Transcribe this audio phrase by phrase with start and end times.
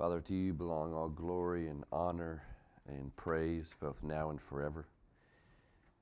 [0.00, 2.42] Father, to you belong all glory and honor
[2.88, 4.86] and praise, both now and forever.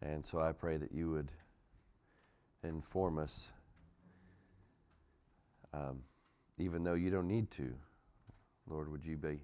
[0.02, 1.32] And so I pray that you would
[2.62, 3.50] inform us,
[5.74, 5.98] um,
[6.58, 7.74] even though you don't need to.
[8.70, 9.40] Lord, would you be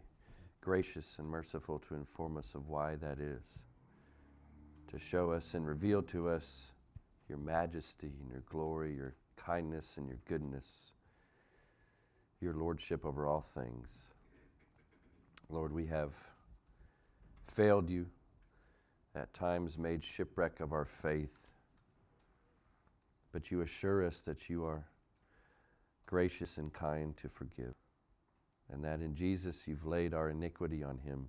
[0.60, 3.64] gracious and merciful to inform us of why that is?
[4.92, 6.70] To show us and reveal to us
[7.28, 10.92] your majesty and your glory, your kindness and your goodness,
[12.40, 14.13] your lordship over all things.
[15.50, 16.16] Lord, we have
[17.44, 18.06] failed you,
[19.14, 21.36] at times made shipwreck of our faith,
[23.32, 24.84] but you assure us that you are
[26.06, 27.74] gracious and kind to forgive,
[28.72, 31.28] and that in Jesus you've laid our iniquity on him.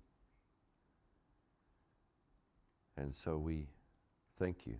[2.97, 3.67] And so we
[4.39, 4.77] thank you.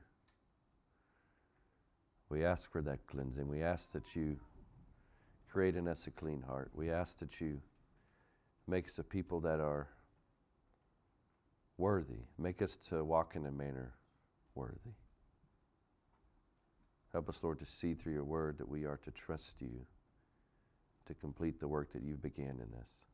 [2.30, 3.48] We ask for that cleansing.
[3.48, 4.38] We ask that you
[5.52, 6.72] create in us a clean heart.
[6.74, 7.62] We ask that you
[8.68, 9.88] make us a people that are
[11.77, 12.24] worthy.
[12.38, 13.94] Make us to walk in a manner
[14.55, 14.96] worthy.
[17.12, 19.86] Help us, Lord, to see through your word that we are to trust you
[21.05, 23.05] to complete the work that you began in us.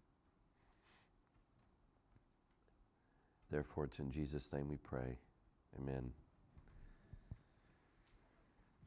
[3.51, 5.17] Therefore, it's in Jesus' name we pray.
[5.79, 6.09] Amen.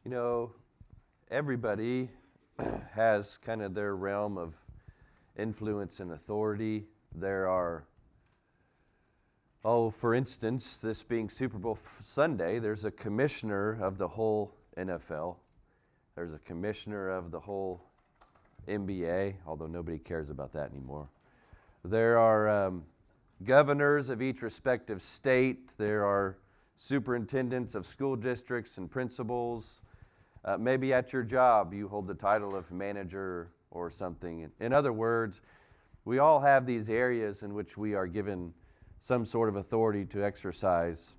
[0.04, 0.52] You know,
[1.30, 2.08] everybody
[2.92, 4.56] has kind of their realm of
[5.36, 6.86] influence and authority.
[7.14, 7.84] There are,
[9.64, 15.36] oh, for instance, this being Super Bowl Sunday, there's a commissioner of the whole NFL,
[16.14, 17.82] there's a commissioner of the whole
[18.68, 21.08] NBA, although nobody cares about that anymore.
[21.84, 22.84] There are um,
[23.44, 26.38] governors of each respective state, there are
[26.76, 29.82] superintendents of school districts and principals.
[30.44, 34.50] Uh, maybe at your job you hold the title of manager or something.
[34.60, 35.42] In other words,
[36.04, 38.54] we all have these areas in which we are given
[39.00, 41.16] some sort of authority to exercise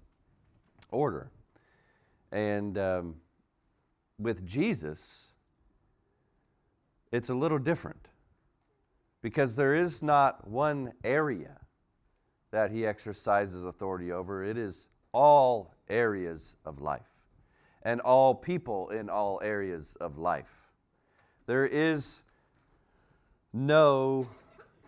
[0.92, 1.32] order.
[2.32, 3.16] And um,
[4.18, 5.34] with Jesus,
[7.12, 8.08] it's a little different
[9.22, 11.58] because there is not one area
[12.52, 17.16] that he exercises authority over, it is all areas of life
[17.84, 20.72] and all people in all areas of life.
[21.46, 22.24] There is
[23.56, 24.28] no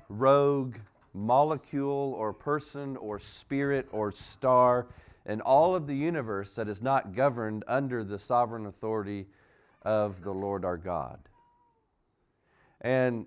[0.10, 0.76] rogue
[1.14, 4.88] molecule or person or spirit or star
[5.26, 9.26] in all of the universe that is not governed under the sovereign authority
[9.84, 11.18] of the Lord our God.
[12.82, 13.26] And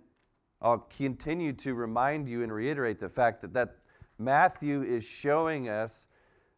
[0.61, 3.77] I'll continue to remind you and reiterate the fact that, that
[4.19, 6.07] Matthew is showing us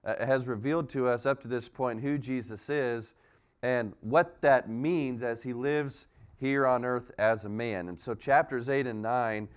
[0.04, 3.15] uh, has revealed to us up to this point who Jesus is
[3.62, 6.09] and what that means as he lives
[6.42, 7.88] here on earth as a man.
[7.88, 9.48] And so, chapters 8 and 9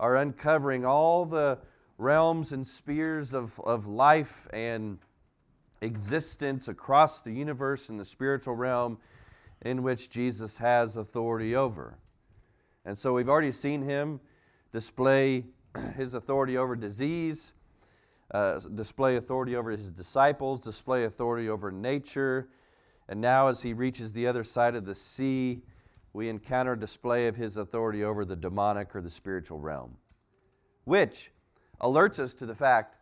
[0.00, 1.58] are uncovering all the
[1.98, 4.98] realms and spheres of, of life and
[5.82, 8.98] existence across the universe and the spiritual realm
[9.62, 11.96] in which Jesus has authority over.
[12.84, 14.20] And so, we've already seen him
[14.72, 15.44] display
[15.96, 17.54] his authority over disease
[18.32, 22.48] uh, display authority over his disciples, display authority over nature.
[23.08, 25.62] And now, as he reaches the other side of the sea,
[26.12, 29.96] we encounter a display of his authority over the demonic or the spiritual realm,
[30.84, 31.30] which
[31.80, 32.96] alerts us to the fact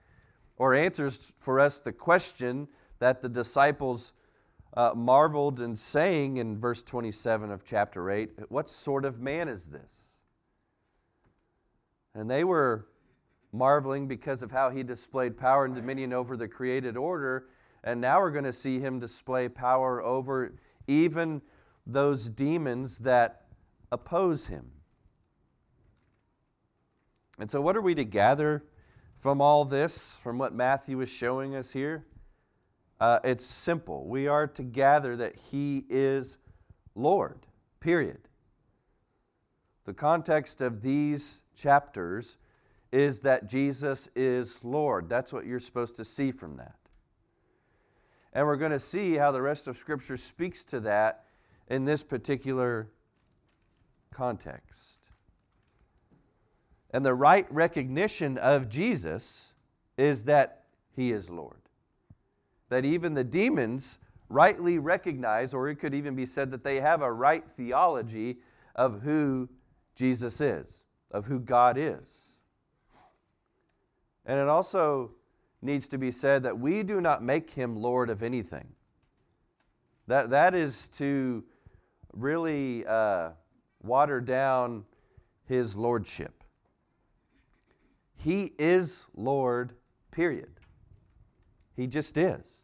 [0.57, 2.69] or answers for us the question
[2.99, 4.13] that the disciples
[4.75, 9.67] uh, marveled in saying in verse 27 of chapter 8 What sort of man is
[9.67, 10.21] this?
[12.15, 12.87] And they were
[13.53, 17.47] marveling because of how he displayed power and dominion over the created order.
[17.83, 20.53] And now we're going to see him display power over
[20.87, 21.41] even
[21.93, 23.47] those demons that
[23.93, 24.71] oppose him.
[27.39, 28.65] And so, what are we to gather
[29.17, 32.07] from all this, from what Matthew is showing us here?
[33.01, 34.07] Uh, it's simple.
[34.07, 36.39] We are to gather that he is
[36.95, 37.47] Lord,
[37.81, 38.29] period.
[39.85, 42.37] The context of these chapters
[42.93, 45.09] is that Jesus is Lord.
[45.09, 46.77] That's what you're supposed to see from that.
[48.33, 51.25] And we're going to see how the rest of Scripture speaks to that
[51.71, 52.91] in this particular
[54.13, 55.01] context.
[56.91, 59.55] And the right recognition of Jesus
[59.97, 60.65] is that
[60.97, 61.63] he is Lord.
[62.69, 67.03] That even the demons rightly recognize, or it could even be said that they have
[67.03, 68.39] a right theology
[68.75, 69.49] of who
[69.95, 72.41] Jesus is, of who God is.
[74.27, 75.13] And it also
[75.63, 78.67] needs to be said that we do not make him Lord of anything.
[80.07, 81.45] That, that is to
[82.13, 83.31] really uh,
[83.83, 84.85] water down
[85.47, 86.45] his lordship.
[88.17, 89.73] He is Lord,
[90.11, 90.61] period.
[91.75, 92.63] He just is.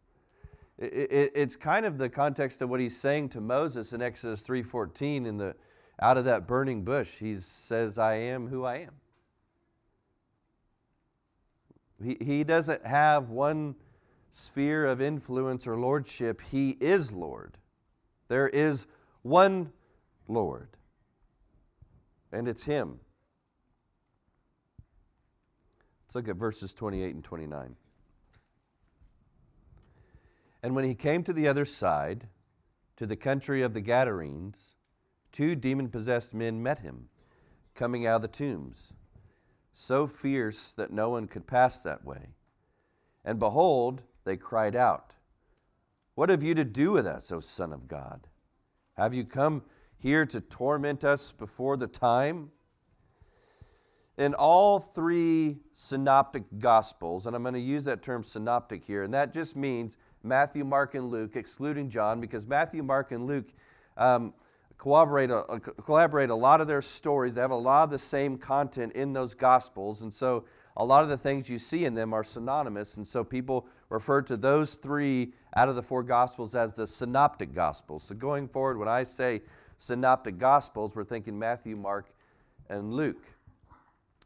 [0.78, 4.46] It, it, it's kind of the context of what he's saying to Moses in Exodus
[4.46, 5.54] 3:14 in the
[6.00, 7.16] out of that burning bush.
[7.16, 8.92] He says, "I am who I am."
[12.02, 13.74] He, he doesn't have one
[14.30, 16.42] sphere of influence or lordship.
[16.42, 17.56] He is Lord.
[18.28, 18.86] There is
[19.26, 19.72] one
[20.28, 20.68] Lord,
[22.32, 23.00] and it's Him.
[26.04, 27.74] Let's look at verses 28 and 29.
[30.62, 32.28] And when he came to the other side,
[32.96, 34.76] to the country of the Gadarenes,
[35.32, 37.08] two demon possessed men met him,
[37.74, 38.92] coming out of the tombs,
[39.72, 42.34] so fierce that no one could pass that way.
[43.24, 45.14] And behold, they cried out,
[46.14, 48.28] What have you to do with us, O Son of God?
[48.96, 49.62] Have you come
[49.98, 52.50] here to torment us before the time?
[54.16, 59.12] In all three synoptic gospels, and I'm going to use that term synoptic here, and
[59.12, 63.52] that just means Matthew, Mark, and Luke, excluding John, because Matthew, Mark, and Luke
[63.98, 64.32] um,
[64.78, 67.34] collaborate a, collaborate a lot of their stories.
[67.34, 70.46] They have a lot of the same content in those gospels, and so
[70.76, 72.96] a lot of the things you see in them are synonymous.
[72.96, 77.54] And so people refer to those three out of the four gospels as the synoptic
[77.54, 78.04] gospels.
[78.04, 79.42] So going forward, when I say
[79.78, 82.10] synoptic gospels, we're thinking Matthew, Mark,
[82.68, 83.24] and Luke.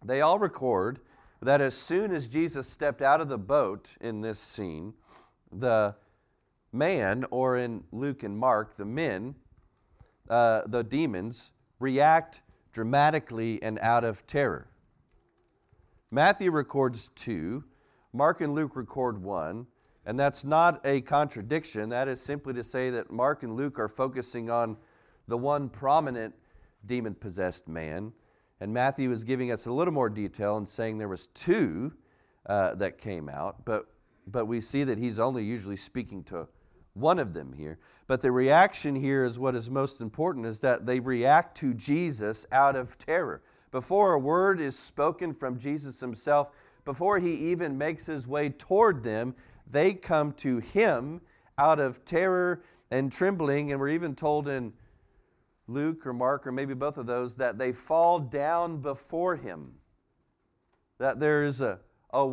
[0.05, 1.01] They all record
[1.43, 4.95] that as soon as Jesus stepped out of the boat in this scene,
[5.53, 5.95] the
[6.73, 9.35] man, or in Luke and Mark, the men,
[10.29, 12.43] uh, the demons, react
[12.73, 14.70] dramatically and out of terror.
[16.13, 17.63] Matthew records two,
[18.13, 19.67] Mark and Luke record one,
[20.07, 21.89] and that's not a contradiction.
[21.89, 24.77] That is simply to say that Mark and Luke are focusing on
[25.29, 26.35] the one prominent
[26.87, 28.13] demon possessed man,
[28.61, 31.93] and Matthew is giving us a little more detail and saying there was two
[32.47, 33.87] uh, that came out, but
[34.27, 36.47] but we see that he's only usually speaking to
[36.95, 37.79] one of them here.
[38.07, 42.47] But the reaction here is what is most important is that they react to Jesus
[42.53, 43.43] out of terror.
[43.71, 46.51] Before a word is spoken from Jesus himself,
[46.85, 49.35] before he even makes his way toward them,
[49.71, 51.21] they come to him
[51.59, 53.71] out of terror and trembling.
[53.71, 54.73] And we're even told in
[55.69, 59.73] Luke or Mark or maybe both of those that they fall down before him.
[60.99, 61.79] That there is a,
[62.13, 62.29] a,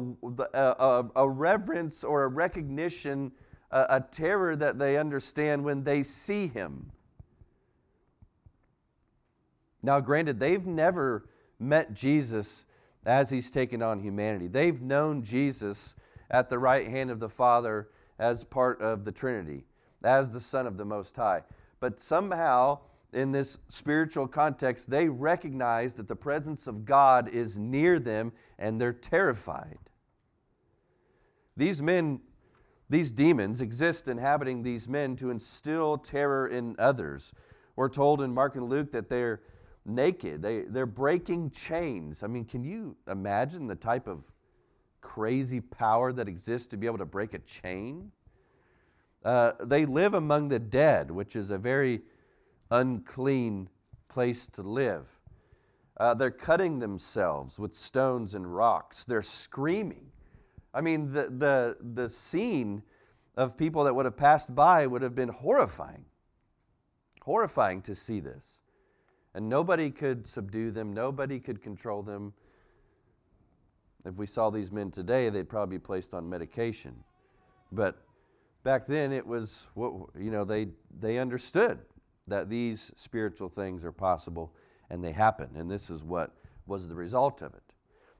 [0.54, 3.32] a, a reverence or a recognition,
[3.72, 6.92] a, a terror that they understand when they see him.
[9.88, 11.30] Now, granted, they've never
[11.60, 12.66] met Jesus
[13.06, 14.48] as he's taken on humanity.
[14.48, 15.96] They've known Jesus
[16.30, 17.88] at the right hand of the Father
[18.20, 19.64] as part of the Trinity,
[20.04, 21.42] as the Son of the Most High.
[21.80, 22.80] But somehow,
[23.14, 28.82] in this spiritual context, they recognize that the presence of God is near them and
[28.82, 29.80] they're terrified.
[31.56, 32.20] These men,
[32.90, 37.34] these demons, exist inhabiting these men to instill terror in others.
[37.78, 39.40] We're told in Mark and Luke that they're
[39.88, 42.24] naked, they, they're breaking chains.
[42.24, 44.32] I mean, can you imagine the type of
[45.02, 48.12] crazy power that exists to be able to break a chain?
[49.24, 52.02] Uh, they live among the dead, which is a very
[52.72, 53.70] unclean
[54.08, 55.10] place to live.
[55.98, 59.06] Uh, they're cutting themselves with stones and rocks.
[59.06, 60.12] They're screaming.
[60.74, 62.84] I mean, the, the, the scene
[63.36, 66.06] of people that would have passed by would have been horrifying.
[67.22, 68.62] Horrifying to see this.
[69.34, 72.34] And nobody could subdue them, nobody could control them.
[74.06, 76.96] If we saw these men today, they'd probably be placed on medication.
[77.72, 78.02] But
[78.64, 80.68] back then, it was what, you know, they,
[81.00, 81.80] they understood
[82.28, 84.54] that these spiritual things are possible
[84.90, 85.50] and they happen.
[85.56, 86.32] And this is what
[86.66, 87.74] was the result of it.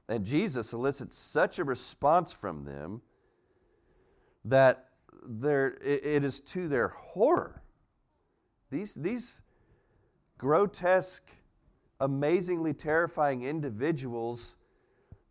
[0.08, 3.02] And Jesus elicits such a response from them
[4.44, 4.88] that
[5.26, 7.62] there, it is to their horror.
[8.70, 9.42] These, these
[10.38, 11.30] grotesque,
[12.00, 14.56] amazingly terrifying individuals,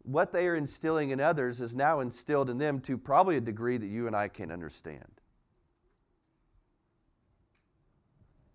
[0.04, 3.78] what they are instilling in others is now instilled in them to probably a degree
[3.78, 5.18] that you and I can't understand.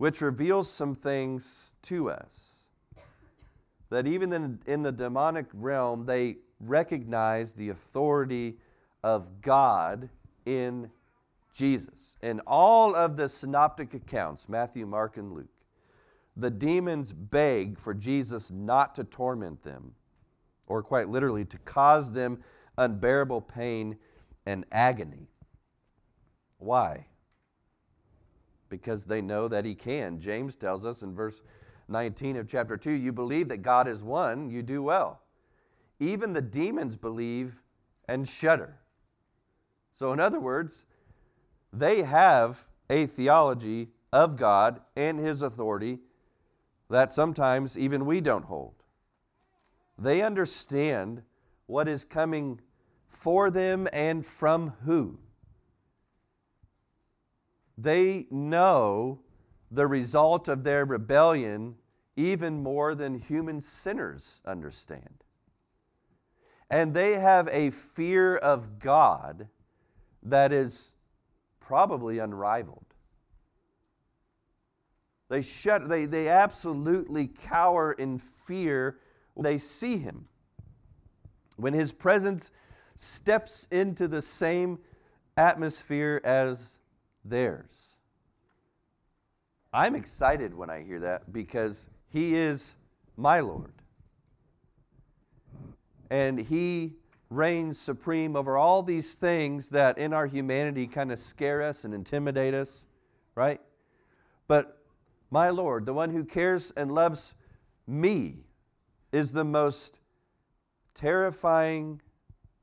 [0.03, 2.65] which reveals some things to us.
[3.89, 8.59] That even in, in the demonic realm, they recognize the authority
[9.05, 10.09] of God
[10.45, 10.91] in
[11.55, 12.17] Jesus.
[12.21, 15.52] In all of the synoptic accounts, Matthew, Mark, and Luke,
[16.37, 19.95] the demons beg for Jesus not to torment them,
[20.67, 22.43] or quite literally, to cause them
[22.79, 23.97] unbearable pain
[24.47, 25.29] and agony.
[26.59, 27.07] Why?
[28.73, 30.19] because they know that He can.
[30.19, 31.43] James tells us in verse
[31.89, 35.21] 19 of chapter 2 you believe that God is one, you do well.
[36.01, 37.63] even the demons believe
[38.09, 38.79] and shudder.
[39.93, 40.87] So, in other words,
[41.71, 46.01] they have a theology of God and His authority
[46.93, 48.75] that sometimes even we don't hold.
[49.97, 51.23] They understand
[51.65, 52.61] what is coming
[53.09, 55.19] for them and from who.
[57.79, 59.21] They know
[59.71, 61.77] the result of their rebellion
[62.17, 65.25] even more than human sinners understand.
[66.71, 69.49] And they have a fear of God
[70.25, 70.95] that is
[71.59, 72.92] probably unrivaled.
[75.33, 78.99] They, shut, they, they absolutely cower in fear
[79.33, 80.27] when they see him.
[81.57, 82.51] When his presence
[82.97, 84.79] steps into the same
[85.39, 86.81] atmosphere as
[87.25, 87.93] theirs.
[89.73, 92.77] I'm excited when I hear that because he is
[93.17, 93.73] my Lord.
[96.11, 96.93] And he
[97.31, 101.95] reigns supreme over all these things that in our humanity kind of scare us and
[101.95, 102.85] intimidate us,
[103.35, 103.63] right?
[104.47, 104.82] But
[105.33, 107.35] my Lord, the one who cares and loves
[107.87, 108.45] me,
[109.13, 110.01] is the most
[110.95, 112.03] terrifying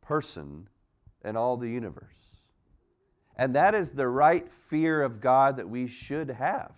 [0.01, 0.69] person
[1.25, 2.05] in all the universe.
[3.35, 6.71] And that is the right fear of God that we should have.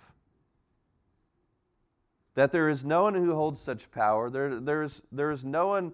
[2.35, 5.91] That there is no one who holds such power, there, there's, there is no one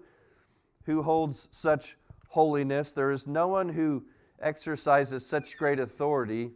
[0.84, 1.96] who holds such
[2.28, 4.04] holiness, there is no one who
[4.40, 6.52] exercises such great authority,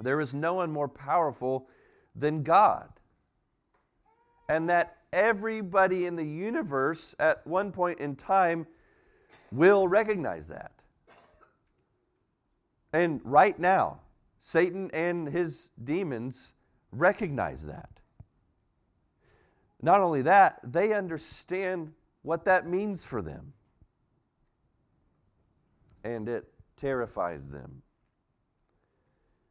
[0.00, 1.68] there is no one more powerful
[2.18, 2.88] than God.
[4.48, 8.66] And that everybody in the universe at one point in time
[9.52, 10.72] will recognize that.
[12.92, 14.00] And right now,
[14.38, 16.54] Satan and his demons
[16.92, 17.90] recognize that.
[19.82, 21.92] Not only that, they understand
[22.22, 23.52] what that means for them.
[26.04, 27.82] And it terrifies them.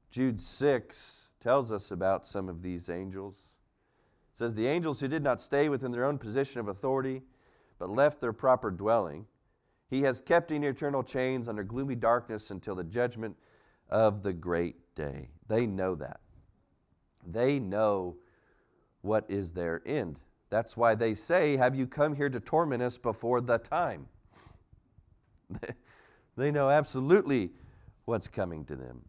[0.10, 3.60] Jude 6 tells us about some of these angels.
[4.34, 7.22] It says, The angels who did not stay within their own position of authority,
[7.78, 9.28] but left their proper dwelling,
[9.88, 13.38] he has kept in eternal chains under gloomy darkness until the judgment
[13.92, 15.30] of the great day.
[15.48, 16.20] They know that.
[17.28, 18.16] They know
[19.02, 20.22] what is their end.
[20.50, 24.08] That's why they say, Have you come here to torment us before the time?
[26.36, 27.52] they know absolutely
[28.06, 29.06] what's coming to them.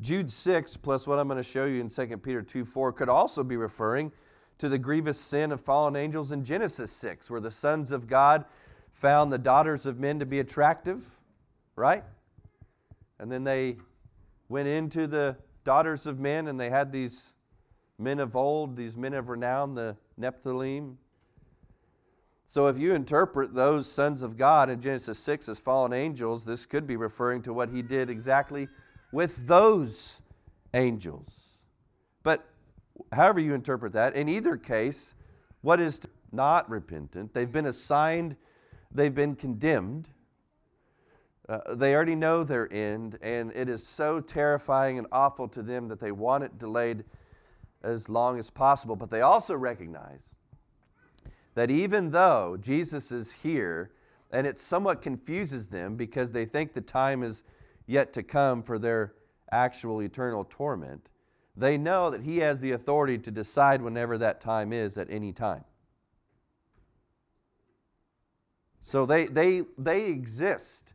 [0.00, 3.08] Jude 6, plus what I'm going to show you in 2 Peter 2 4, could
[3.08, 4.12] also be referring
[4.58, 8.44] to the grievous sin of fallen angels in Genesis 6, where the sons of God
[8.90, 11.06] found the daughters of men to be attractive,
[11.76, 12.04] right?
[13.18, 13.76] And then they
[14.48, 17.34] went into the daughters of men and they had these
[17.98, 20.96] men of old, these men of renown, the Nephilim.
[22.46, 26.64] So if you interpret those sons of God in Genesis 6 as fallen angels, this
[26.64, 28.68] could be referring to what he did exactly
[29.16, 30.20] with those
[30.74, 31.62] angels.
[32.22, 32.44] But
[33.12, 35.14] however you interpret that, in either case,
[35.62, 38.36] what is not repentant, they've been assigned,
[38.92, 40.06] they've been condemned.
[41.48, 45.88] Uh, they already know their end, and it is so terrifying and awful to them
[45.88, 47.02] that they want it delayed
[47.82, 48.96] as long as possible.
[48.96, 50.34] But they also recognize
[51.54, 53.92] that even though Jesus is here,
[54.30, 57.44] and it somewhat confuses them because they think the time is
[57.86, 59.14] yet to come for their
[59.50, 61.10] actual eternal torment,
[61.56, 65.32] they know that He has the authority to decide whenever that time is at any
[65.32, 65.64] time.
[68.82, 70.94] So they, they, they exist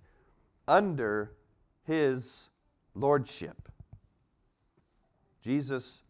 [0.67, 1.33] under
[1.83, 2.50] His
[2.95, 3.69] lordship.
[5.41, 6.03] Jesus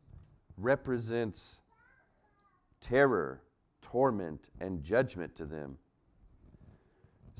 [0.57, 1.61] represents
[2.81, 3.41] terror,
[3.81, 5.77] torment, and judgment to them.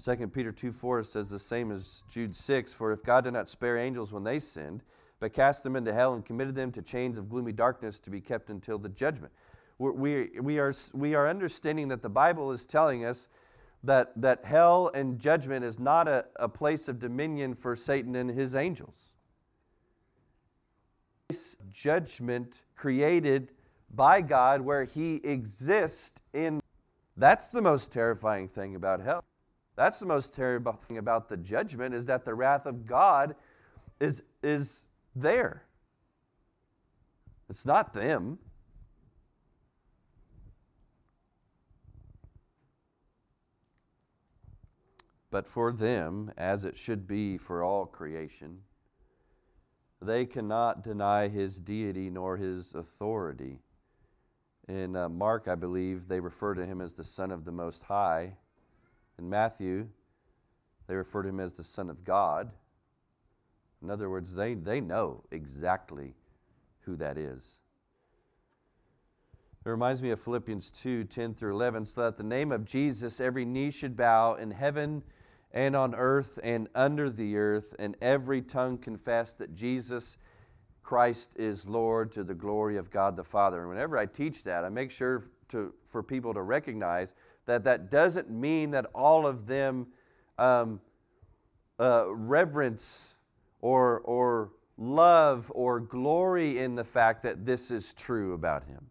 [0.04, 3.48] 2 Peter 2 4 says the same as Jude 6 For if God did not
[3.48, 4.84] spare angels when they sinned,
[5.20, 8.20] but cast them into hell and committed them to chains of gloomy darkness to be
[8.20, 9.32] kept until the judgment.
[9.78, 13.28] We're, we, we, are, we are understanding that the Bible is telling us
[13.84, 18.30] that, that hell and judgment is not a, a place of dominion for Satan and
[18.30, 19.14] his angels.
[21.72, 23.52] Judgment created
[23.94, 26.60] by God where he exists in.
[27.18, 29.24] That's the most terrifying thing about hell.
[29.76, 33.36] That's the most terrible thing about the judgment is that the wrath of God
[34.00, 35.64] is, is there.
[37.50, 38.40] It's not them.
[45.30, 48.60] But for them, as it should be for all creation,
[50.02, 53.60] they cannot deny his deity nor his authority.
[54.68, 57.84] In uh, Mark, I believe, they refer to him as the Son of the Most
[57.84, 58.34] High.
[59.20, 59.88] In Matthew,
[60.88, 62.52] they refer to him as the Son of God.
[63.82, 66.14] In other words, they, they know exactly
[66.82, 67.60] who that is.
[69.66, 71.86] It reminds me of Philippians 2 10 through 11.
[71.86, 75.04] So that the name of Jesus, every knee should bow in heaven
[75.52, 80.18] and on earth and under the earth, and every tongue confess that Jesus
[80.82, 83.60] Christ is Lord to the glory of God the Father.
[83.60, 87.14] And whenever I teach that, I make sure to, for people to recognize
[87.46, 89.88] that that doesn't mean that all of them
[90.38, 90.80] um,
[91.80, 93.16] uh, reverence
[93.62, 98.86] or, or love or glory in the fact that this is true about him.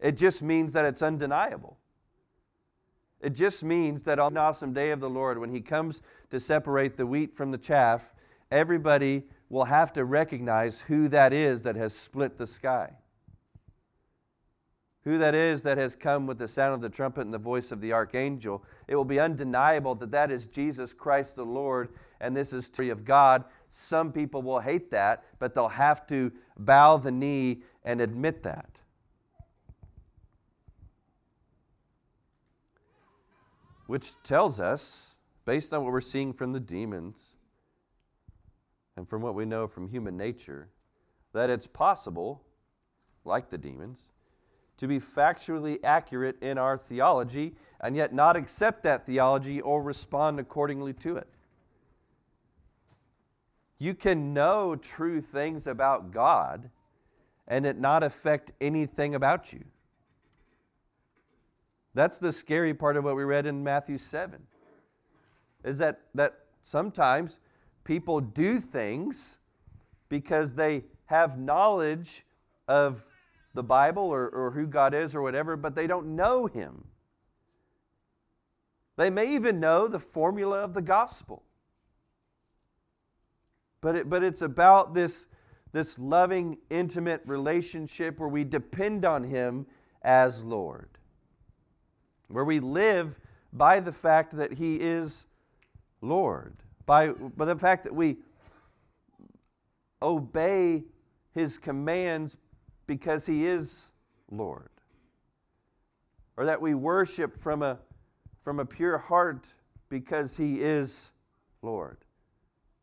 [0.00, 1.76] It just means that it's undeniable.
[3.20, 6.00] It just means that on the awesome day of the Lord, when He comes
[6.30, 8.14] to separate the wheat from the chaff,
[8.50, 12.90] everybody will have to recognize who that is that has split the sky.
[15.04, 17.72] Who that is that has come with the sound of the trumpet and the voice
[17.72, 18.64] of the archangel.
[18.86, 21.88] It will be undeniable that that is Jesus Christ the Lord,
[22.20, 23.44] and this is tree of God.
[23.70, 28.80] Some people will hate that, but they'll have to bow the knee and admit that.
[33.90, 37.34] which tells us, based on what we're seeing from the demons
[38.96, 40.68] and from what we know from human nature,
[41.32, 42.40] that it's possible,
[43.24, 44.12] like the demons,
[44.80, 50.40] to be factually accurate in our theology and yet not accept that theology or respond
[50.40, 51.28] accordingly to it.
[53.76, 56.70] You can know true things about God
[57.46, 59.62] and it not affect anything about you.
[61.92, 64.40] That's the scary part of what we read in Matthew 7.
[65.62, 67.38] Is that, that sometimes
[67.84, 69.40] people do things
[70.08, 72.24] because they have knowledge
[72.66, 73.04] of
[73.54, 76.84] the Bible or, or who God is or whatever, but they don't know Him.
[78.96, 81.42] They may even know the formula of the gospel.
[83.80, 85.26] But, it, but it's about this,
[85.72, 89.66] this loving, intimate relationship where we depend on Him
[90.02, 90.90] as Lord
[92.30, 93.18] where we live
[93.52, 95.26] by the fact that He is
[96.00, 96.54] Lord,
[96.86, 98.18] by, by the fact that we
[100.00, 100.84] obey
[101.32, 102.36] His commands
[102.90, 103.92] because He is
[104.32, 104.68] Lord,
[106.36, 107.78] or that we worship from a,
[108.42, 109.48] from a pure heart
[109.88, 111.12] because He is
[111.62, 111.98] Lord.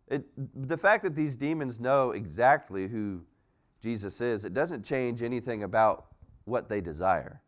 [0.08, 0.24] It,
[0.56, 3.22] the fact that these demons know exactly who
[3.82, 6.06] Jesus is, it doesn't change anything about
[6.46, 7.42] what they desire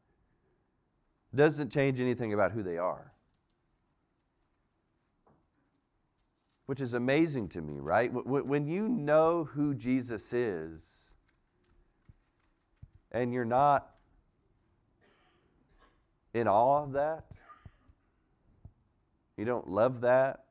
[1.33, 3.13] doesn't change anything about who they are.
[6.65, 8.11] Which is amazing to me, right?
[8.11, 10.98] When you know who Jesus is
[13.11, 13.89] and you're not
[16.33, 17.25] in awe of that,
[19.37, 20.45] you don't love that,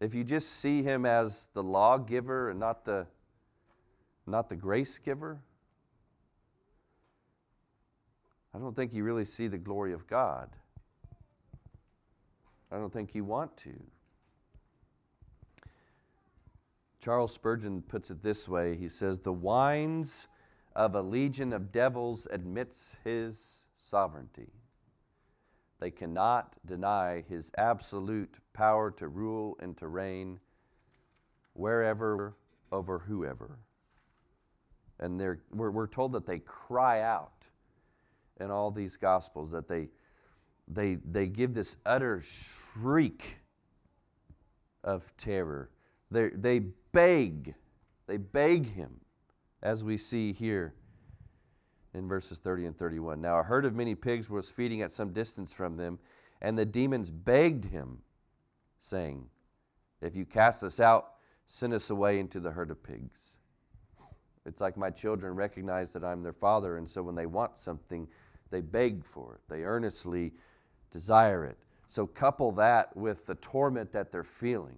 [0.00, 3.06] if you just see him as the lawgiver and not the,
[4.26, 5.40] not the grace giver,
[8.54, 10.48] I don't think you really see the glory of God.
[12.72, 13.70] I don't think you want to.
[17.00, 20.28] Charles Spurgeon puts it this way he says, The whines
[20.74, 24.50] of a legion of devils admits his sovereignty.
[25.80, 30.38] They cannot deny his absolute power to rule and to reign
[31.54, 32.36] wherever,
[32.70, 33.58] over whoever.
[34.98, 35.18] And
[35.50, 37.46] we're, we're told that they cry out
[38.38, 39.88] in all these gospels that they
[40.68, 43.40] they they give this utter shriek
[44.84, 45.70] of terror.
[46.10, 46.60] They they
[46.92, 47.54] beg,
[48.06, 49.00] they beg him,
[49.62, 50.74] as we see here
[51.94, 53.20] in verses 30 and 31.
[53.20, 55.98] Now a herd of many pigs was feeding at some distance from them,
[56.40, 57.98] and the demons begged him,
[58.78, 59.26] saying,
[60.00, 61.14] If you cast us out,
[61.46, 63.36] send us away into the herd of pigs.
[64.46, 68.08] It's like my children recognize that I'm their father, and so when they want something,
[68.50, 70.32] they beg for it, they earnestly
[70.90, 71.58] desire it.
[71.88, 74.76] So, couple that with the torment that they're feeling,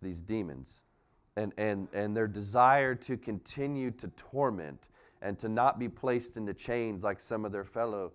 [0.00, 0.82] these demons,
[1.38, 4.88] and, and, and their desire to continue to torment
[5.22, 8.12] and to not be placed into chains like some of their fellow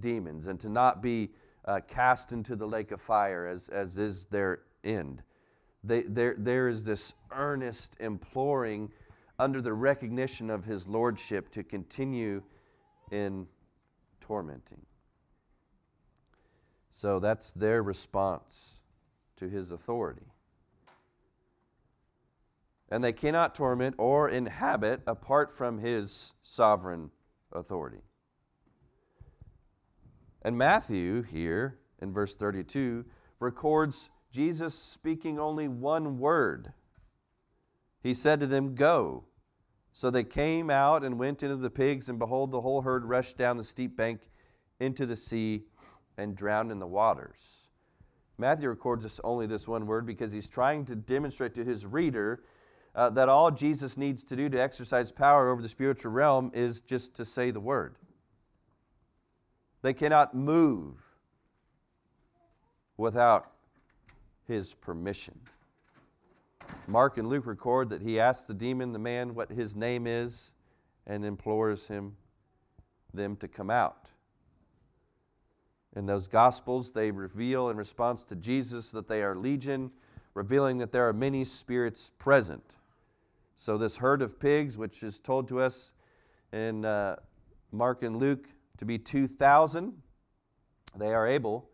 [0.00, 1.30] demons, and to not be
[1.66, 5.22] uh, cast into the lake of fire as, as is their end.
[5.84, 8.90] They, there, there is this earnest imploring
[9.38, 12.42] under the recognition of his lordship to continue
[13.10, 13.46] in
[14.20, 14.80] tormenting.
[16.88, 18.78] So that's their response
[19.36, 20.26] to his authority.
[22.92, 27.10] And they cannot torment or inhabit apart from his sovereign
[27.50, 28.02] authority.
[30.42, 33.06] And Matthew, here in verse 32,
[33.40, 36.70] records Jesus speaking only one word.
[38.02, 39.24] He said to them, Go.
[39.94, 43.38] So they came out and went into the pigs, and behold, the whole herd rushed
[43.38, 44.20] down the steep bank
[44.80, 45.64] into the sea
[46.18, 47.70] and drowned in the waters.
[48.36, 52.42] Matthew records this, only this one word because he's trying to demonstrate to his reader
[52.94, 56.80] uh, that all Jesus needs to do to exercise power over the spiritual realm is
[56.80, 57.96] just to say the word.
[59.82, 60.98] They cannot move
[62.96, 63.52] without
[64.46, 65.38] his permission.
[66.86, 70.54] Mark and Luke record that he asks the demon, the man, what his name is,
[71.06, 72.16] and implores him
[73.14, 74.10] them to come out.
[75.96, 79.90] In those Gospels, they reveal in response to Jesus that they are legion,
[80.34, 82.76] revealing that there are many spirits present.
[83.62, 85.92] So, this herd of pigs, which is told to us
[86.52, 87.14] in uh,
[87.70, 88.48] Mark and Luke
[88.78, 90.02] to be 2,000,
[90.96, 91.70] they are able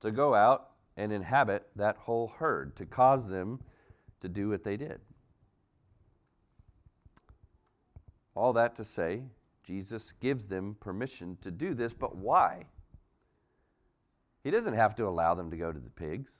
[0.00, 3.60] to go out and inhabit that whole herd, to cause them
[4.22, 5.00] to do what they did.
[8.34, 9.22] All that to say,
[9.62, 12.64] Jesus gives them permission to do this, but why?
[14.42, 16.38] He doesn't have to allow them to go to the pigs.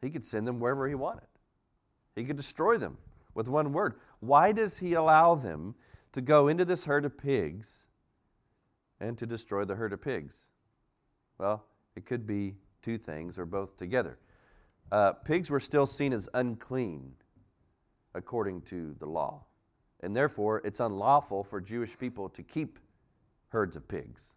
[0.00, 1.26] He could send them wherever he wanted.
[2.16, 2.96] He could destroy them
[3.34, 4.00] with one word.
[4.20, 5.74] Why does he allow them
[6.12, 7.86] to go into this herd of pigs
[8.98, 10.48] and to destroy the herd of pigs?
[11.38, 14.18] Well, it could be two things or both together.
[14.90, 17.12] Uh, pigs were still seen as unclean
[18.14, 19.44] according to the law,
[20.00, 22.78] and therefore it's unlawful for Jewish people to keep
[23.48, 24.36] herds of pigs.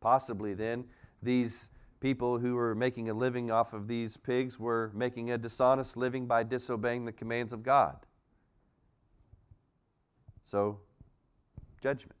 [0.00, 0.84] Possibly then,
[1.22, 1.70] these
[2.04, 6.26] people who were making a living off of these pigs were making a dishonest living
[6.26, 7.96] by disobeying the commands of God.
[10.42, 10.80] So,
[11.80, 12.18] judgment.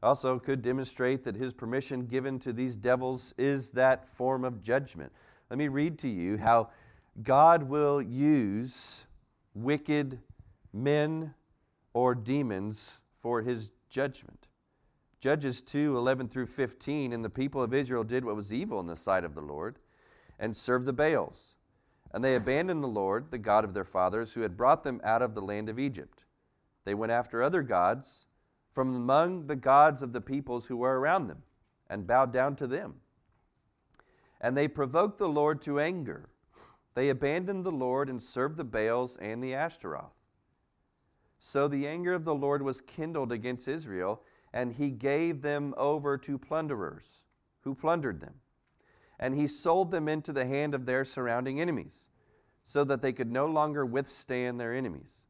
[0.00, 5.10] Also, could demonstrate that his permission given to these devils is that form of judgment.
[5.50, 6.70] Let me read to you how
[7.24, 9.08] God will use
[9.54, 10.20] wicked
[10.72, 11.34] men
[11.94, 14.49] or demons for his judgment.
[15.20, 18.86] Judges 2 11 through 15, and the people of Israel did what was evil in
[18.86, 19.78] the sight of the Lord
[20.38, 21.54] and served the Baals.
[22.12, 25.22] And they abandoned the Lord, the God of their fathers, who had brought them out
[25.22, 26.24] of the land of Egypt.
[26.84, 28.26] They went after other gods
[28.72, 31.42] from among the gods of the peoples who were around them
[31.88, 32.94] and bowed down to them.
[34.40, 36.30] And they provoked the Lord to anger.
[36.94, 40.14] They abandoned the Lord and served the Baals and the Ashtaroth.
[41.38, 44.22] So the anger of the Lord was kindled against Israel,
[44.52, 47.24] and he gave them over to plunderers,
[47.60, 48.34] who plundered them.
[49.18, 52.08] And he sold them into the hand of their surrounding enemies,
[52.62, 55.26] so that they could no longer withstand their enemies.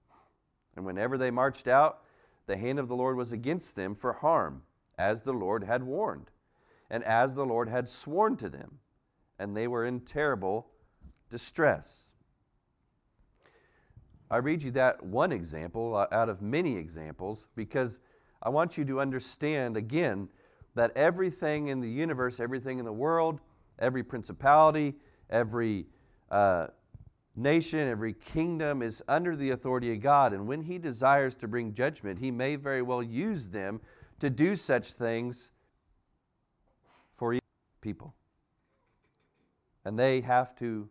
[0.77, 2.05] And whenever they marched out,
[2.47, 4.63] the hand of the Lord was against them for harm,
[4.99, 6.31] as the Lord had warned,
[6.89, 8.79] and as the Lord had sworn to them,
[9.39, 10.69] and they were in terrible
[11.29, 12.11] distress.
[14.31, 18.01] I read you that one example uh, out of many examples because
[18.43, 20.29] I want you to understand again
[20.75, 23.41] that everything in the universe, everything in the world,
[23.79, 24.95] every principality,
[25.29, 25.87] every
[26.31, 26.69] uh,
[27.37, 30.33] nation, every kingdom is under the authority of God.
[30.33, 33.81] And when He desires to bring judgment, He may very well use them
[34.21, 35.51] to do such things
[37.15, 37.39] for
[37.81, 38.15] people.
[39.85, 40.89] And they have to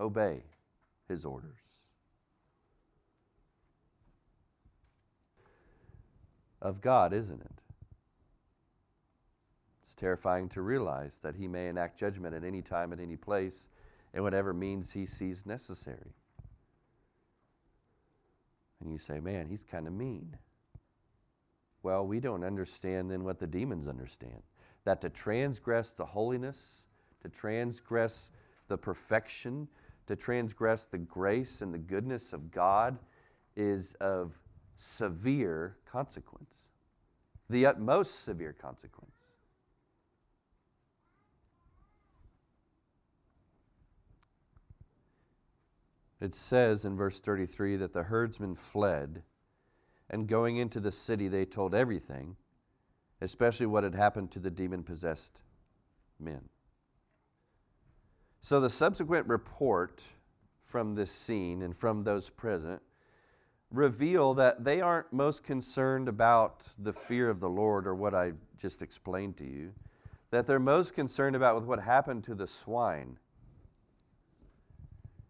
[0.00, 0.44] obey
[1.08, 1.67] His orders.
[6.60, 7.60] Of God, isn't it?
[9.82, 13.68] It's terrifying to realize that He may enact judgment at any time, at any place
[14.14, 16.14] in whatever means he sees necessary.
[18.80, 20.36] And you say, man, he's kind of mean.
[21.82, 24.42] Well, we don't understand then what the demons understand
[24.84, 26.84] that to transgress the holiness,
[27.20, 28.30] to transgress
[28.68, 29.68] the perfection,
[30.06, 32.98] to transgress the grace and the goodness of God
[33.56, 34.38] is of
[34.78, 36.68] severe consequence,
[37.50, 39.12] the utmost severe consequence.
[46.20, 49.22] it says in verse 33 that the herdsmen fled,
[50.10, 52.36] and going into the city, they told everything,
[53.20, 55.42] especially what had happened to the demon possessed
[56.18, 56.48] men.
[58.40, 60.02] So the subsequent report
[60.62, 62.82] from this scene and from those present
[63.70, 68.32] reveal that they aren't most concerned about the fear of the Lord or what I
[68.56, 69.72] just explained to you,
[70.30, 73.18] that they're most concerned about with what happened to the swine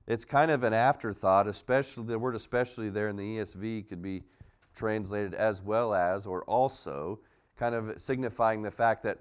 [0.09, 4.23] it's kind of an afterthought, especially the word especially there in the ESV could be
[4.75, 7.21] translated as well as or also,
[7.59, 9.19] kind of signifying the fact that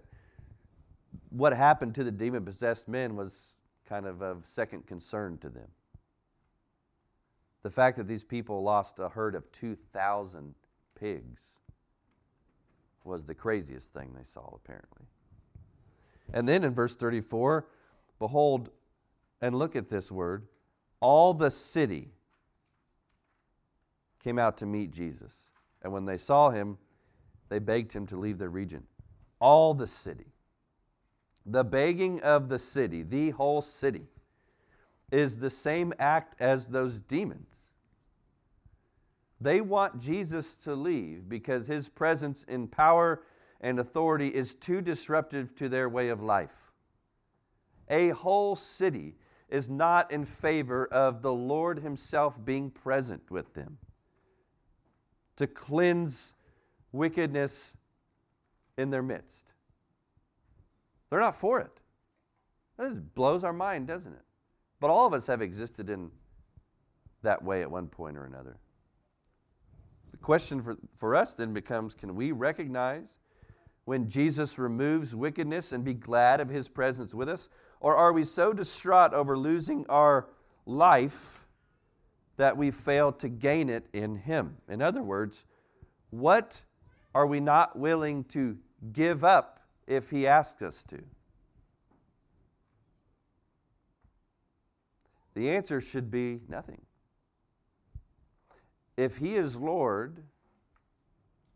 [1.29, 5.67] what happened to the demon possessed men was kind of of second concern to them.
[7.63, 10.53] The fact that these people lost a herd of 2,000
[10.99, 11.59] pigs
[13.03, 15.05] was the craziest thing they saw, apparently.
[16.33, 17.67] And then in verse 34,
[18.19, 18.69] behold,
[19.41, 20.47] and look at this word
[20.99, 22.09] all the city
[24.19, 25.51] came out to meet Jesus.
[25.83, 26.77] And when they saw him,
[27.49, 28.83] they begged him to leave their region.
[29.39, 30.33] All the city.
[31.45, 34.07] The begging of the city, the whole city,
[35.11, 37.69] is the same act as those demons.
[39.39, 43.23] They want Jesus to leave because his presence in power
[43.61, 46.71] and authority is too disruptive to their way of life.
[47.89, 49.15] A whole city
[49.49, 53.77] is not in favor of the Lord himself being present with them
[55.37, 56.33] to cleanse
[56.91, 57.77] wickedness
[58.77, 59.53] in their midst.
[61.09, 61.79] They're not for it.
[62.77, 64.26] That blows our mind, doesn't it?
[64.79, 66.11] But all of us have existed in
[67.23, 68.57] that way at one point or another.
[70.11, 73.17] The question for, for us then becomes can we recognize
[73.85, 77.49] when Jesus removes wickedness and be glad of his presence with us?
[77.79, 80.29] Or are we so distraught over losing our
[80.65, 81.45] life
[82.37, 84.57] that we fail to gain it in him?
[84.69, 85.45] In other words,
[86.09, 86.61] what
[87.15, 88.57] are we not willing to
[88.91, 91.01] give up if he asks us to?
[95.37, 96.81] The answer should be nothing.
[98.97, 100.23] If he is Lord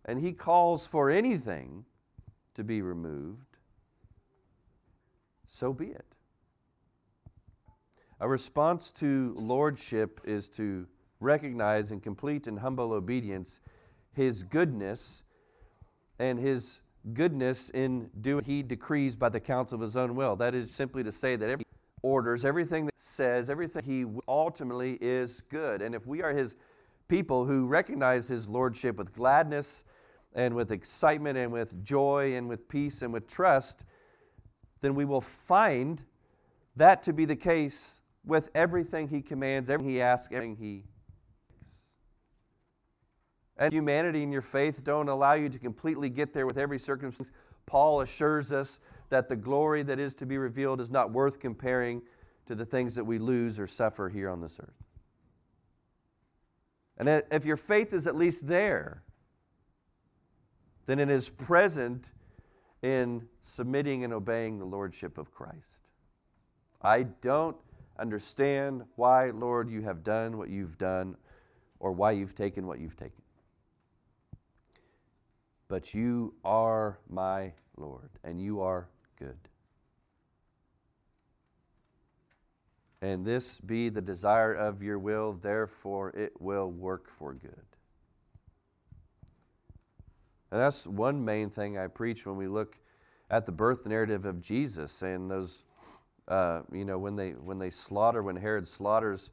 [0.06, 1.86] and he calls for anything
[2.54, 3.58] to be removed,
[5.48, 6.06] so be it.
[8.20, 10.86] A response to lordship is to
[11.20, 13.62] recognize in complete and humble obedience
[14.14, 15.24] his goodness
[16.20, 16.82] and his
[17.14, 20.36] goodness in doing he decrees by the counsel of his own will.
[20.36, 21.66] That is simply to say that every
[22.02, 25.82] orders, everything that says, everything he ultimately is good.
[25.82, 26.56] And if we are his
[27.08, 29.84] people who recognize his lordship with gladness
[30.34, 33.86] and with excitement and with joy and with peace and with trust,
[34.82, 36.02] then we will find
[36.76, 40.84] that to be the case with everything he commands, everything he asks, everything he
[43.62, 47.32] and humanity and your faith don't allow you to completely get there with every circumstance.
[47.68, 48.80] Paul assures us
[49.12, 52.02] that the glory that is to be revealed is not worth comparing
[52.48, 54.74] to the things that we lose or suffer here on this earth.
[56.98, 59.04] And if your faith is at least there,
[60.86, 62.12] then it is present
[62.82, 65.88] in submitting and obeying the Lordship of Christ.
[66.82, 67.58] I don't
[68.00, 71.16] understand why, Lord, you have done what you've done
[71.80, 73.22] or why you've taken what you've taken.
[75.68, 78.88] But you are my Lord, and you are
[79.22, 79.38] good.
[83.02, 87.66] And this be the desire of your will, therefore it will work for good.
[90.52, 92.78] And that's one main thing I preach when we look
[93.30, 95.64] at the birth narrative of Jesus and those,
[96.28, 99.32] uh, you know, when they when they slaughter, when Herod slaughters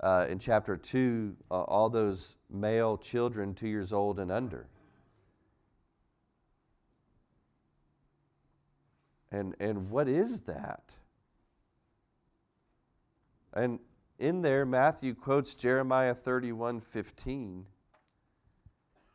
[0.00, 4.66] uh, in chapter two, uh, all those male children two years old and under.
[9.30, 10.94] And, and what is that?
[13.52, 13.78] And
[14.18, 17.66] in there, Matthew quotes Jeremiah 31 15.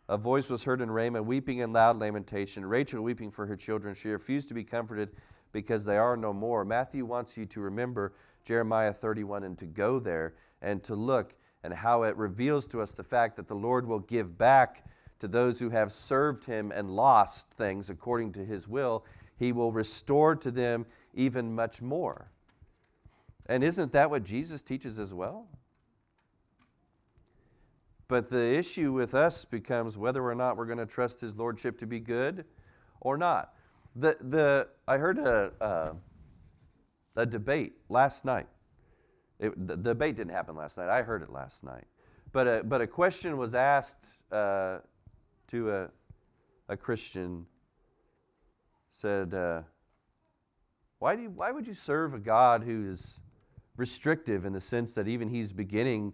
[0.10, 2.65] A voice was heard in Ramah, weeping in loud lamentation.
[2.65, 3.95] Rachel weeping for her children.
[3.95, 5.10] She refused to be comforted
[5.54, 6.65] because they are no more.
[6.65, 11.73] Matthew wants you to remember Jeremiah 31 and to go there and to look and
[11.73, 14.86] how it reveals to us the fact that the Lord will give back
[15.19, 19.06] to those who have served him and lost things according to his will
[19.38, 22.30] he will restore to them even much more.
[23.48, 25.48] And isn't that what Jesus teaches as well?
[28.08, 31.78] But the issue with us becomes whether or not we're going to trust His Lordship
[31.80, 32.46] to be good
[33.02, 33.54] or not.
[33.96, 35.96] The, the, I heard a,
[37.15, 38.48] a, debate last night.
[39.39, 40.89] It, the debate didn't happen last night.
[40.89, 41.86] I heard it last night.
[42.32, 44.80] But a, but a question was asked uh,
[45.48, 45.89] to a,
[46.69, 47.46] a Christian
[48.93, 49.63] said, uh,
[50.99, 53.19] why, do you, why would you serve a God who is
[53.75, 56.13] restrictive in the sense that even He's beginning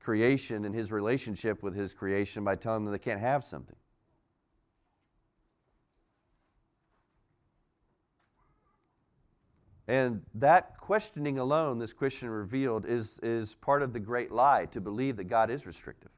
[0.00, 3.74] creation and His relationship with His creation by telling them they can't have something?
[9.88, 14.80] And that questioning alone, this question revealed, is, is part of the great lie to
[14.80, 16.12] believe that God is restrictive,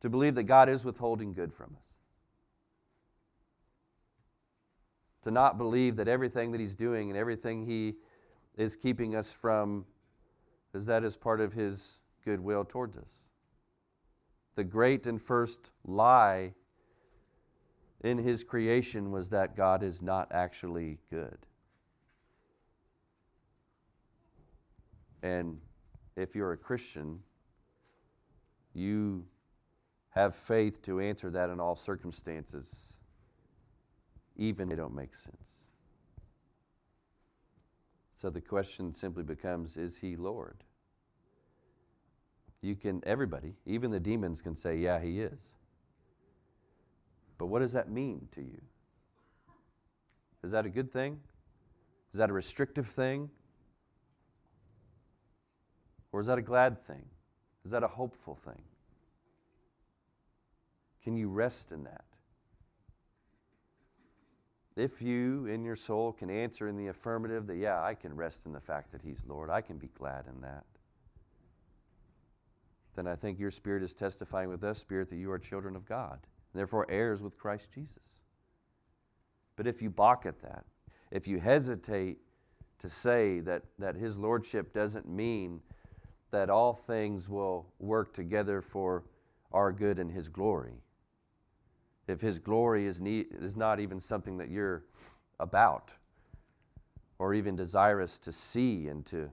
[0.00, 1.92] to believe that God is withholding good from us.
[5.22, 7.94] To not believe that everything that He's doing and everything He
[8.56, 9.84] is keeping us from
[10.74, 13.28] is that is part of His goodwill towards us.
[14.54, 16.54] The great and first lie
[18.02, 21.38] in His creation was that God is not actually good.
[25.22, 25.58] And
[26.16, 27.20] if you're a Christian,
[28.74, 29.24] you
[30.10, 32.96] have faith to answer that in all circumstances,
[34.36, 35.62] even if they don't make sense.
[38.14, 40.62] So the question simply becomes Is he Lord?
[42.60, 45.54] You can, everybody, even the demons can say, Yeah, he is.
[47.38, 48.60] But what does that mean to you?
[50.44, 51.18] Is that a good thing?
[52.12, 53.30] Is that a restrictive thing?
[56.12, 57.04] Or is that a glad thing?
[57.64, 58.62] Is that a hopeful thing?
[61.02, 62.04] Can you rest in that?
[64.74, 68.46] If you, in your soul, can answer in the affirmative that, yeah, I can rest
[68.46, 70.64] in the fact that He's Lord, I can be glad in that,
[72.94, 75.84] then I think your spirit is testifying with us, spirit, that you are children of
[75.84, 78.20] God, and therefore heirs with Christ Jesus.
[79.56, 80.64] But if you balk at that,
[81.10, 82.18] if you hesitate
[82.78, 85.60] to say that, that His Lordship doesn't mean
[86.30, 89.04] that all things will work together for
[89.52, 90.82] our good and His glory,
[92.08, 94.84] if His glory is, is not even something that you're
[95.40, 95.92] about
[97.18, 99.30] or even desirous to see and to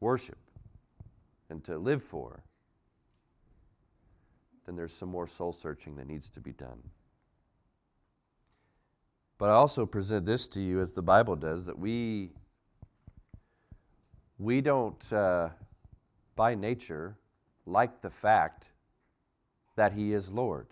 [0.00, 0.38] worship
[1.50, 2.42] and to live for,
[4.64, 6.80] then there's some more soul searching that needs to be done.
[9.38, 12.30] But I also present this to you as the Bible does that we
[14.38, 15.48] we don't uh,
[16.36, 17.16] by nature
[17.66, 18.68] like the fact
[19.76, 20.66] that he is Lord.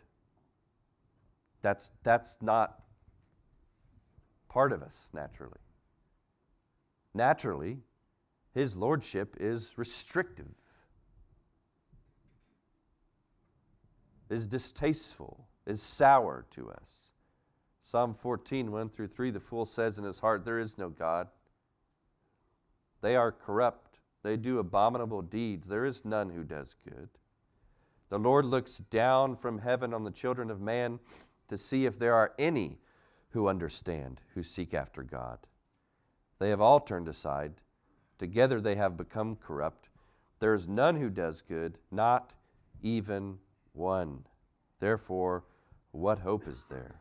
[1.62, 2.82] That's, that's not
[4.48, 5.58] part of us naturally.
[7.14, 7.78] Naturally,
[8.54, 10.54] his lordship is restrictive,
[14.28, 17.10] is distasteful, is sour to us.
[17.80, 21.28] Psalm 14, 1 through 3, the fool says in his heart, There is no God.
[23.00, 25.66] They are corrupt, they do abominable deeds.
[25.66, 27.08] There is none who does good.
[28.10, 30.98] The Lord looks down from heaven on the children of man
[31.50, 32.78] to see if there are any
[33.30, 35.38] who understand, who seek after God.
[36.38, 37.54] They have all turned aside.
[38.18, 39.88] Together they have become corrupt.
[40.38, 42.34] There is none who does good, not
[42.82, 43.36] even
[43.72, 44.24] one.
[44.78, 45.42] Therefore,
[45.90, 47.00] what hope is there?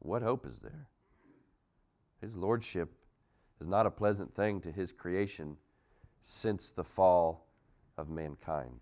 [0.00, 0.88] What hope is there?
[2.20, 2.92] His lordship
[3.60, 5.56] is not a pleasant thing to his creation
[6.20, 7.46] since the fall
[7.96, 8.80] of mankind.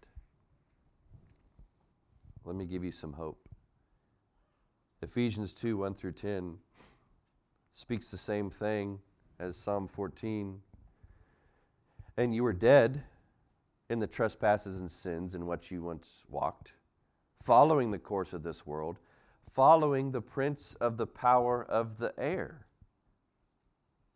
[2.44, 3.50] Let me give you some hope.
[5.02, 6.56] Ephesians 2 1 through 10
[7.72, 9.00] speaks the same thing
[9.40, 10.60] as Psalm 14.
[12.16, 13.02] And you were dead
[13.90, 16.74] in the trespasses and sins in which you once walked,
[17.34, 19.00] following the course of this world,
[19.50, 22.66] following the prince of the power of the air,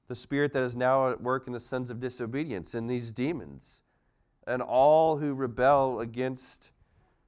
[0.07, 3.83] the spirit that is now at work in the sons of disobedience, in these demons,
[4.47, 6.71] and all who rebel against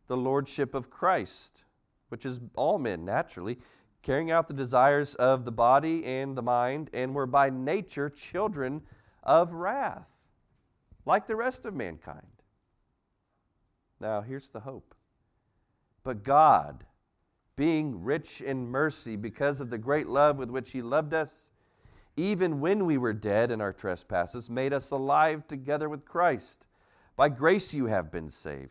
[0.07, 1.65] the lordship of Christ
[2.09, 3.59] which is all men naturally,
[4.03, 8.83] carrying out the desires of the body and the mind, and were by nature children
[9.23, 10.23] of wrath,
[11.05, 12.27] like the rest of mankind.
[14.01, 14.95] Now, here's the hope.
[16.05, 16.85] But God,
[17.57, 21.51] being rich in mercy because of the great love with which He loved us,
[22.17, 26.67] even when we were dead in our trespasses, made us alive together with Christ.
[27.17, 28.71] By grace you have been saved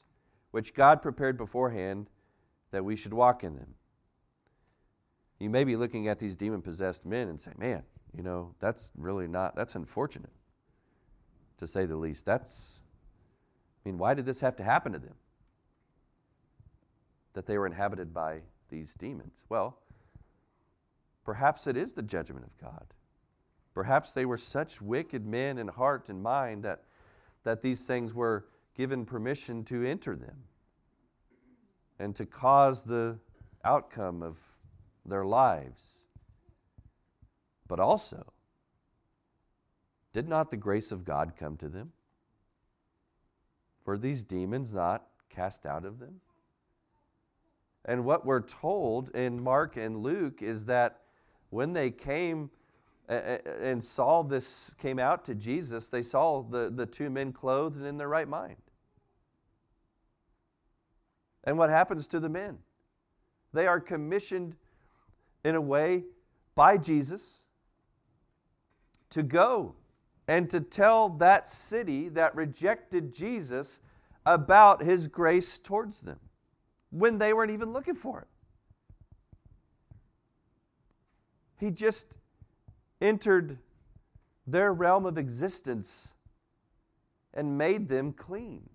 [0.51, 2.09] which God prepared beforehand
[2.71, 3.73] that we should walk in them.
[5.39, 7.83] You may be looking at these demon possessed men and say, man,
[8.15, 10.31] you know, that's really not, that's unfortunate,
[11.57, 12.25] to say the least.
[12.25, 12.79] That's,
[13.83, 15.15] I mean, why did this have to happen to them?
[17.33, 19.45] That they were inhabited by these demons?
[19.49, 19.79] Well,
[21.25, 22.85] perhaps it is the judgment of God.
[23.73, 26.83] Perhaps they were such wicked men in heart and mind that,
[27.43, 28.45] that these things were
[28.75, 30.43] given permission to enter them
[31.99, 33.17] and to cause the
[33.63, 34.39] outcome of
[35.05, 36.03] their lives
[37.67, 38.33] But also,
[40.13, 41.93] did not the grace of God come to them?
[43.85, 46.19] Were these demons not cast out of them?
[47.85, 51.01] And what we're told in Mark and Luke is that
[51.49, 52.51] when they came
[53.11, 57.85] and saw this, came out to Jesus, they saw the, the two men clothed and
[57.85, 58.55] in their right mind.
[61.43, 62.57] And what happens to the men?
[63.51, 64.55] They are commissioned
[65.43, 66.05] in a way
[66.55, 67.45] by Jesus
[69.09, 69.75] to go
[70.27, 73.81] and to tell that city that rejected Jesus
[74.25, 76.19] about his grace towards them
[76.91, 78.27] when they weren't even looking for it.
[81.59, 82.15] He just
[83.01, 83.57] entered
[84.47, 86.13] their realm of existence
[87.33, 88.69] and made them clean.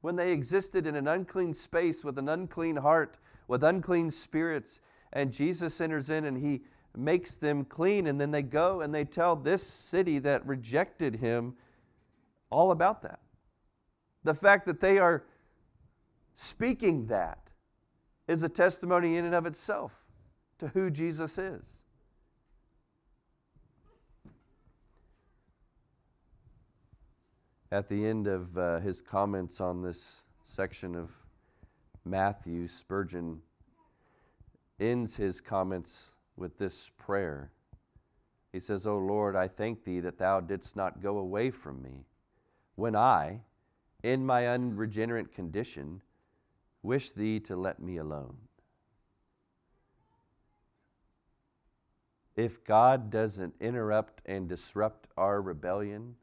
[0.00, 3.18] When they existed in an unclean space with an unclean heart,
[3.48, 4.80] with unclean spirits,
[5.12, 6.62] and Jesus enters in and he
[6.96, 11.54] makes them clean, and then they go and they tell this city that rejected him
[12.50, 13.20] all about that.
[14.24, 15.24] The fact that they are
[16.34, 17.38] speaking that
[18.28, 20.04] is a testimony in and of itself
[20.58, 21.83] to who Jesus is.
[27.74, 31.10] At the end of uh, his comments on this section of
[32.04, 33.42] Matthew, Spurgeon
[34.78, 37.50] ends his comments with this prayer.
[38.52, 42.04] He says, O Lord, I thank thee that thou didst not go away from me
[42.76, 43.40] when I,
[44.04, 46.00] in my unregenerate condition,
[46.84, 48.36] wish thee to let me alone.
[52.36, 56.14] If God doesn't interrupt and disrupt our rebellion,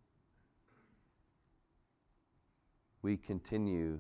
[3.02, 3.99] we continue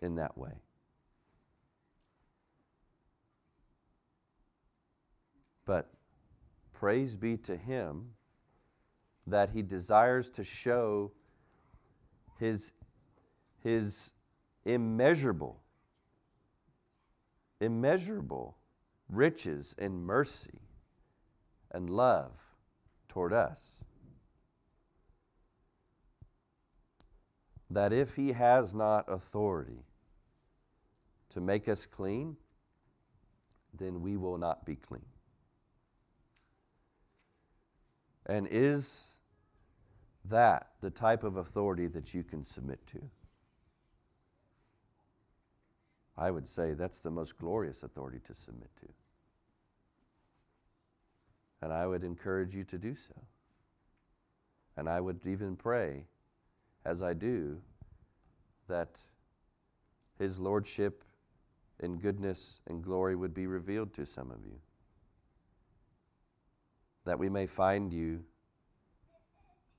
[0.00, 0.52] in that way.
[5.66, 5.90] But
[6.72, 8.10] praise be to Him
[9.26, 11.10] that He desires to show
[12.38, 12.72] His,
[13.62, 14.12] his
[14.64, 15.60] immeasurable,
[17.60, 18.56] immeasurable
[19.08, 20.60] riches and mercy
[21.70, 22.40] and love
[23.08, 23.80] toward us.
[27.74, 29.84] That if He has not authority
[31.30, 32.36] to make us clean,
[33.76, 35.04] then we will not be clean.
[38.26, 39.18] And is
[40.26, 43.00] that the type of authority that you can submit to?
[46.16, 48.86] I would say that's the most glorious authority to submit to.
[51.60, 53.14] And I would encourage you to do so.
[54.76, 56.04] And I would even pray,
[56.84, 57.60] as I do,
[58.68, 59.00] that
[60.18, 61.04] His Lordship
[61.80, 64.58] in goodness and glory would be revealed to some of you
[67.04, 68.24] that we may find you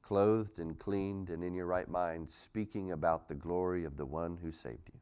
[0.01, 4.37] clothed and cleaned and in your right mind, speaking about the glory of the one
[4.37, 4.99] who saved you.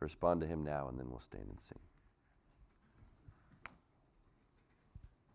[0.00, 1.78] Respond to him now, and then we'll stand and sing.